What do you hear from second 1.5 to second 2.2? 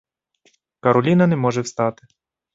встати.